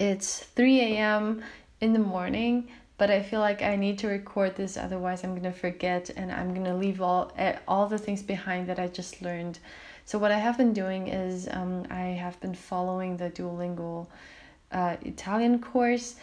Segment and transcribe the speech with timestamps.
[0.00, 1.42] It's 3 a.m.
[1.82, 5.52] in the morning, but I feel like I need to record this, otherwise, I'm gonna
[5.52, 7.30] forget and I'm gonna leave all,
[7.68, 9.58] all the things behind that I just learned.
[10.06, 14.06] So, what I have been doing is um, I have been following the Duolingo
[14.72, 16.16] uh, Italian course.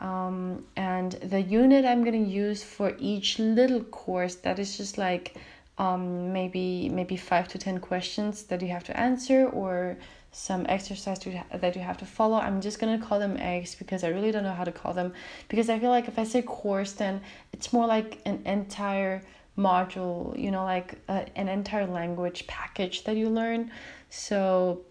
[0.00, 5.36] Um, and the unit I'm gonna use for each little course that is just like
[5.78, 9.96] um, maybe maybe five to ten questions that you have to answer or
[10.34, 12.36] some exercise to, that you have to follow.
[12.36, 15.12] I'm just gonna call them eggs because I really don't know how to call them
[15.48, 17.20] because I feel like if I say course, then
[17.52, 19.22] it's more like an entire
[19.56, 23.70] module, you know, like uh, an entire language package that you learn.
[24.10, 24.82] So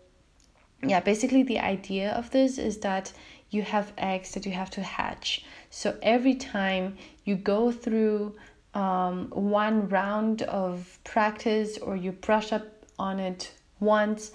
[0.81, 3.11] yeah, basically the idea of this is that
[3.49, 5.45] you have eggs that you have to hatch.
[5.69, 8.35] So every time you go through
[8.73, 12.65] um, one round of practice or you brush up
[12.97, 13.51] on it
[13.81, 14.31] once,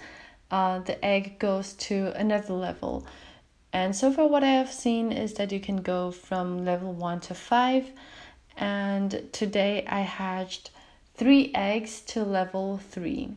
[0.51, 3.05] uh, the egg goes to another level.
[3.71, 7.19] And so far, what I have seen is that you can go from level one
[7.21, 7.91] to five.
[8.57, 10.71] And today I hatched
[11.15, 13.31] three eggs to level three.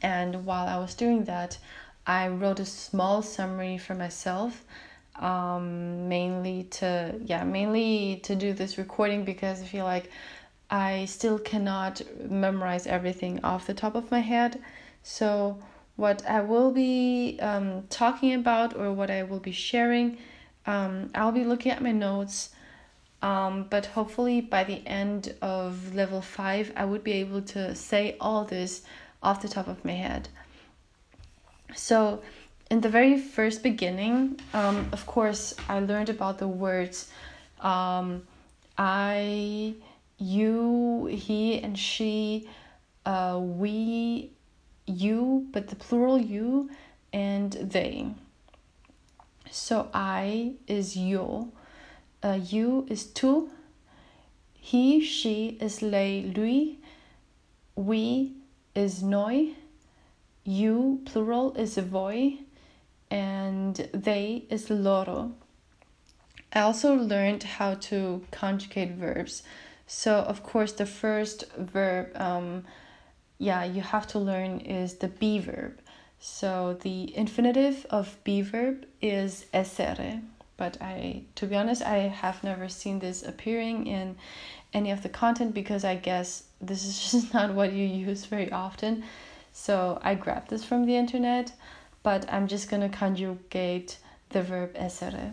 [0.00, 1.58] And while I was doing that,
[2.06, 4.64] I wrote a small summary for myself
[5.16, 10.10] um, mainly to yeah mainly to do this recording because I feel like
[10.70, 14.60] I still cannot memorize everything off the top of my head.
[15.02, 15.58] So
[15.96, 20.18] what I will be um, talking about or what I will be sharing,
[20.66, 22.50] um, I'll be looking at my notes.
[23.22, 28.16] Um, but hopefully by the end of level five, I would be able to say
[28.20, 28.82] all this
[29.22, 30.28] off the top of my head.
[31.74, 32.22] So
[32.70, 37.10] in the very first beginning, um, of course, I learned about the words
[37.60, 38.26] um,
[38.76, 39.74] I,
[40.18, 42.48] you, he, and she,
[43.06, 44.30] uh, we,
[44.86, 46.70] you, but the plural you,
[47.12, 48.06] and they.
[49.50, 51.52] So I is yo,
[52.22, 53.50] uh, you is tu,
[54.54, 56.78] he, she is lei, lui,
[57.76, 58.32] we
[58.74, 59.50] is noi,
[60.42, 62.38] you, plural, is voi,
[63.10, 65.32] and they is loro.
[66.52, 69.42] I also learned how to conjugate verbs.
[69.86, 72.64] So, of course, the first verb, um,
[73.38, 75.78] yeah, you have to learn is the be verb.
[76.20, 80.22] So, the infinitive of be verb is essere.
[80.56, 84.16] But I, to be honest, I have never seen this appearing in
[84.72, 88.50] any of the content because I guess this is just not what you use very
[88.50, 89.04] often.
[89.52, 91.52] So, I grabbed this from the internet
[92.04, 95.32] but I'm just gonna conjugate the verb essere.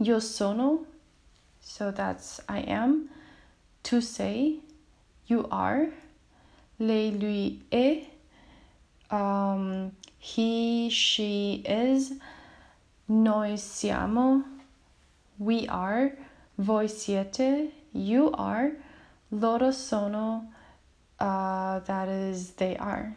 [0.00, 0.84] Io sono,
[1.60, 3.08] so that's I am.
[3.84, 4.58] Tu sei,
[5.26, 5.88] you are.
[6.78, 8.04] Lei, lui, è.
[9.10, 12.14] Um, he, she is.
[13.08, 14.44] Noi siamo.
[15.38, 16.16] We are.
[16.58, 17.70] Voi siete.
[17.92, 18.72] You are.
[19.30, 20.48] Loro sono.
[21.20, 23.16] Uh, that is, they are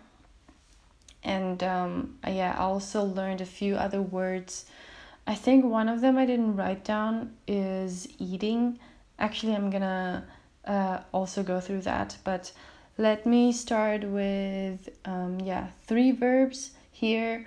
[1.28, 4.66] and um, yeah, I also learned a few other words.
[5.28, 8.79] I think one of them I didn't write down is eating.
[9.19, 10.25] Actually, I'm gonna
[10.66, 12.51] uh, also go through that, but
[12.97, 17.46] let me start with um, yeah three verbs here.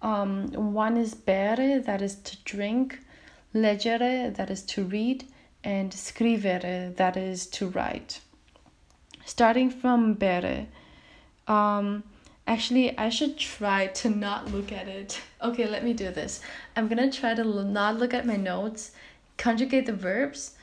[0.00, 3.00] Um, one is bere, that is to drink,
[3.54, 5.24] leggere, that is to read,
[5.64, 8.20] and scrivere, that is to write.
[9.24, 10.66] Starting from bere.
[11.48, 12.04] Um,
[12.48, 15.20] Actually, I should try to not look at it.
[15.40, 16.40] Okay, let me do this.
[16.74, 18.90] I'm gonna try to not look at my notes,
[19.36, 20.56] conjugate the verbs,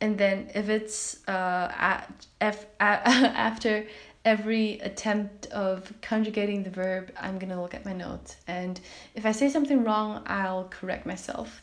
[0.00, 3.86] and then if it's uh at, f, at, after
[4.24, 8.36] every attempt of conjugating the verb, I'm gonna look at my notes.
[8.46, 8.80] And
[9.14, 11.62] if I say something wrong, I'll correct myself.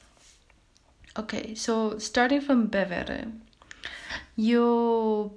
[1.17, 3.31] Okay, so starting from bevere.
[4.35, 5.33] Yo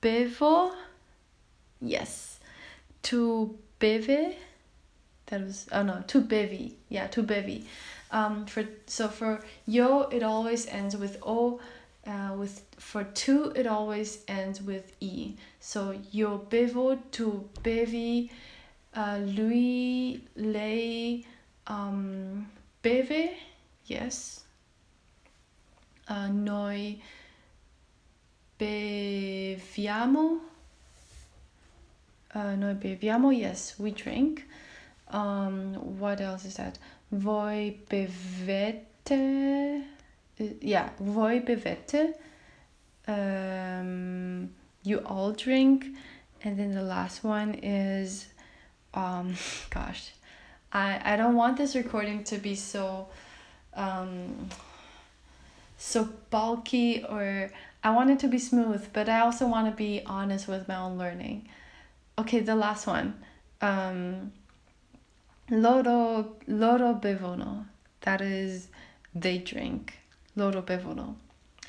[0.00, 0.72] bevo.
[1.80, 2.38] Yes
[3.02, 4.36] tu beve
[5.26, 7.64] that was oh no tu bevi yeah tu bevi
[8.10, 11.60] um for so for yo it always ends with o
[12.08, 18.30] uh, with for tu it always ends with e so yo bevo tu bevi
[18.96, 21.24] uh, lui lei
[21.68, 22.46] um
[22.82, 23.36] beve
[23.86, 24.44] yes
[26.08, 26.98] uh, noi
[28.58, 30.40] beviamo
[32.34, 34.46] uh, noi beviamo, yes, we drink.
[35.10, 36.78] Um, what else is that?
[37.10, 39.84] Voi bevete.
[40.38, 42.14] Yeah, voi bevete.
[43.06, 44.50] Um,
[44.82, 45.86] you all drink.
[46.44, 48.26] And then the last one is,
[48.94, 49.34] um,
[49.70, 50.12] gosh,
[50.72, 53.08] I, I don't want this recording to be so
[53.74, 54.48] um,
[55.76, 57.50] so bulky or
[57.82, 60.76] I want it to be smooth, but I also want to be honest with my
[60.76, 61.48] own learning.
[62.18, 63.14] Okay, the last one.
[63.60, 64.32] Um,
[65.50, 67.66] loro loro bevono.
[68.00, 68.68] That is
[69.14, 69.97] they drink.
[70.38, 70.64] Loro.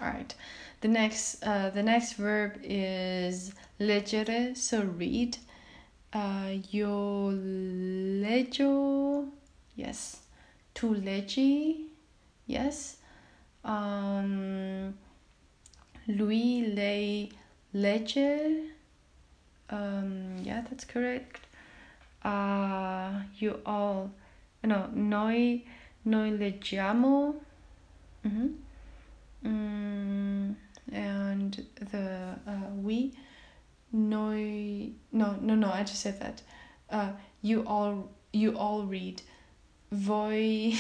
[0.01, 0.33] All right.
[0.81, 5.37] The next uh, the next verb is leggere, so read.
[6.13, 7.31] Uh, io
[8.23, 9.27] leggo.
[9.75, 10.21] Yes.
[10.73, 11.87] Tu leggi.
[12.47, 12.97] Yes.
[13.63, 14.93] Um,
[16.07, 17.29] lui, lei
[17.73, 18.71] legge.
[19.69, 21.45] Um, yeah, that's correct.
[22.23, 24.11] Uh, you all,
[24.63, 25.63] no, noi,
[26.05, 27.35] noi leggiamo.
[28.25, 28.47] Mm-hmm.
[29.45, 30.55] Mm,
[30.91, 33.13] and the uh, we,
[33.91, 36.41] noi, no, no, no, I just said that.
[36.89, 37.11] Uh,
[37.41, 39.21] you all, you all read.
[39.91, 40.73] Voi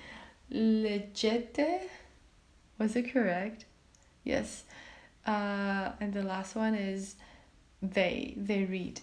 [0.52, 1.80] leggete.
[2.78, 3.64] Was it correct?
[4.24, 4.64] Yes.
[5.26, 7.16] Uh, and the last one is
[7.80, 8.34] they.
[8.36, 9.00] They read.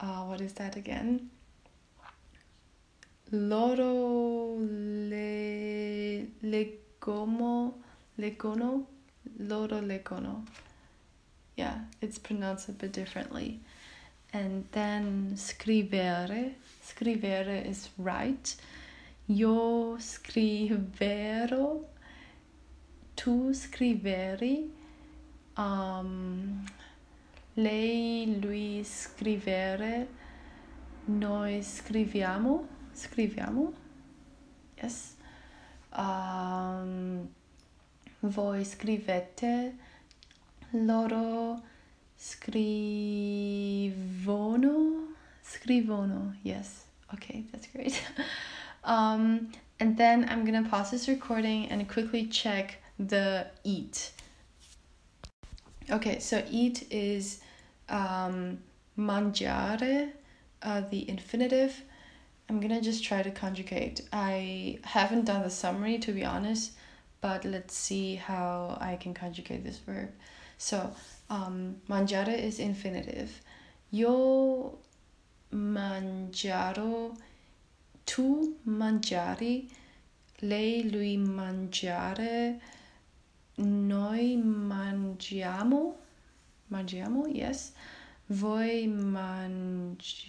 [0.00, 1.30] Uh, what is that again?
[3.30, 6.26] Loro le
[7.08, 7.74] legomo
[8.18, 8.86] legono
[9.38, 10.44] loro legono.
[11.56, 13.60] Yeah, it's pronounced a bit differently.
[14.32, 16.52] And then scrivere.
[16.82, 18.56] Scrivere is write.
[19.28, 21.84] Io scrivero
[23.14, 24.70] tu scriveri,
[25.56, 26.64] um,
[27.54, 30.06] lei, lui scrivere,
[31.06, 33.72] noi scriviamo, scriviamo,
[34.80, 35.16] yes,
[35.90, 36.37] um,
[38.28, 39.74] voi scrivete,
[40.72, 41.62] loro
[42.18, 43.14] scrivono,
[45.42, 46.84] scrivono, yes,
[47.14, 48.02] okay, that's great.
[48.84, 54.12] um, and then I'm gonna pause this recording and quickly check the eat.
[55.90, 57.40] Okay, so eat is
[57.88, 58.58] um,
[58.98, 60.10] mangiare,
[60.62, 61.82] uh, the infinitive.
[62.48, 64.00] I'm gonna just try to conjugate.
[64.12, 66.72] I haven't done the summary to be honest,
[67.20, 70.10] but let's see how I can conjugate this verb.
[70.56, 70.92] So,
[71.30, 73.40] um, mangiare is infinitive.
[73.92, 74.78] Io
[75.52, 77.16] mangiaro,
[78.04, 79.68] tu mangiari,
[80.40, 82.60] lei, lui mangiare,
[83.56, 85.96] noi mangiamo,
[86.70, 87.72] mangiamo, yes.
[88.30, 90.28] Voi mangiate,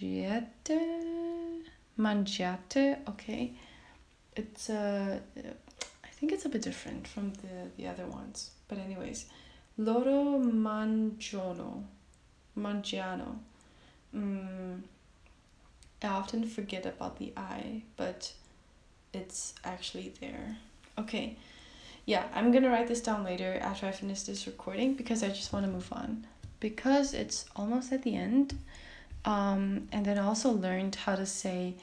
[1.96, 3.52] mangiate, okay.
[4.34, 5.20] It's I
[6.20, 8.50] think it's a bit different from the, the other ones.
[8.68, 9.26] But anyways,
[9.78, 11.84] loro mangiano,
[12.56, 13.38] mangiano.
[14.14, 14.82] Mm,
[16.02, 18.32] I often forget about the I, but
[19.12, 20.58] it's actually there.
[20.98, 21.36] Okay
[22.06, 25.52] yeah, I'm gonna write this down later after I finish this recording because I just
[25.52, 26.26] want to move on
[26.58, 28.58] because it's almost at the end.
[29.24, 31.74] Um, and then I also learned how to say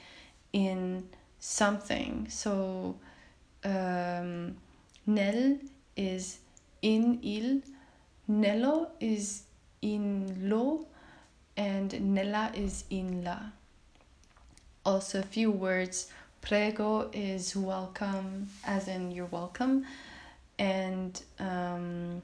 [0.52, 1.08] in
[1.40, 2.28] something.
[2.30, 2.98] So,
[3.68, 4.56] um,
[5.06, 5.58] nel
[5.96, 6.40] is
[6.82, 7.62] in il,
[8.28, 9.44] nello is
[9.82, 10.88] in lo,
[11.56, 13.40] and nella is in la.
[14.86, 16.12] Also, a few words.
[16.40, 19.86] Prego is welcome, as in you're welcome
[20.60, 22.22] and um,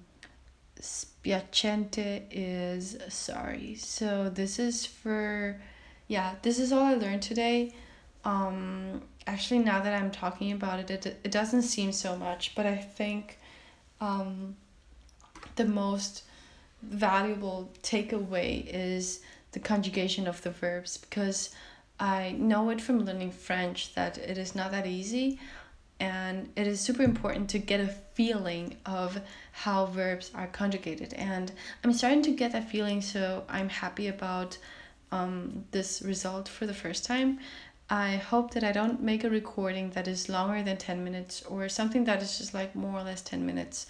[0.79, 3.75] spiacente is sorry.
[3.75, 5.61] So this is for,
[6.07, 7.73] yeah, this is all I learned today.
[8.25, 12.65] Um, actually, now that I'm talking about it, it, it doesn't seem so much, but
[12.65, 13.37] I think
[13.99, 14.55] um,
[15.55, 16.23] the most
[16.81, 21.53] valuable takeaway is the conjugation of the verbs because
[21.99, 25.39] I know it from learning French that it is not that easy
[25.99, 31.13] and it is super important to get a feeling of how verbs are conjugated.
[31.13, 31.51] And
[31.83, 34.57] i'm starting to get that feeling so i'm happy about
[35.11, 37.39] um, this result for the first time
[37.89, 41.67] i hope that i don't make a recording that is longer than 10 minutes or
[41.69, 43.87] something that is just like more or less 10 minutes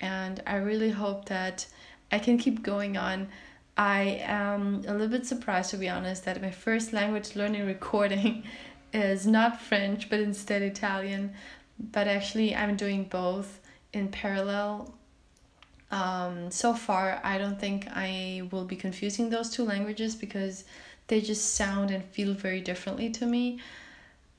[0.00, 1.66] and i really hope that
[2.12, 3.28] i can keep going on
[3.76, 8.44] i am a little bit surprised to be honest that my first language learning recording
[8.92, 11.32] is not French but instead Italian.
[11.78, 13.60] But actually, I'm doing both
[13.92, 14.94] in parallel.
[15.90, 20.64] Um, so far, I don't think I will be confusing those two languages because
[21.08, 23.60] they just sound and feel very differently to me.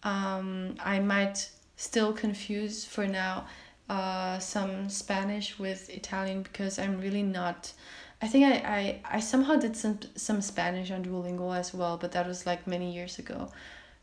[0.04, 3.48] Um, I might still confuse for now
[3.90, 7.74] uh, some Spanish with Italian because I'm really not.
[8.22, 12.12] I think I, I, I somehow did some some Spanish on Duolingo as well, but
[12.14, 13.50] that was like many years ago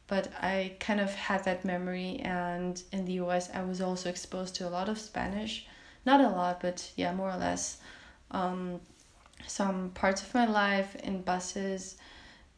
[0.07, 2.21] but I kind of had that memory.
[2.23, 5.67] And in the US, I was also exposed to a lot of Spanish.
[6.05, 7.79] Not a lot, but yeah, more or less.
[8.31, 8.81] Um,
[9.47, 11.97] some parts of my life in buses,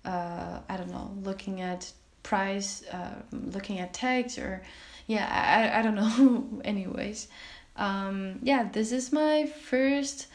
[0.08, 4.62] uh, I don't know, looking at price, uh, looking at tags, or
[5.06, 6.60] yeah, I, I don't know.
[6.64, 7.28] Anyways,
[7.76, 10.28] um, yeah, this is my first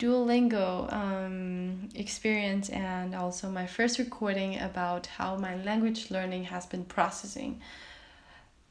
[0.00, 6.84] Duolingo um, experience and also my first recording about how my language learning has been
[6.84, 7.60] processing.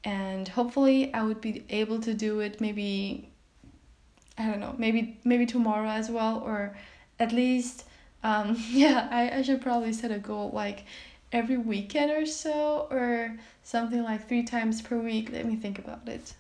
[0.04, 3.30] And hopefully, I would be able to do it maybe,
[4.38, 6.76] I don't know, maybe maybe tomorrow as well, or
[7.20, 7.86] at least,
[8.24, 10.86] um, yeah, I, I should probably set a goal like
[11.32, 15.32] every weekend or so, or something like three times per week.
[15.32, 16.34] Let me think about it.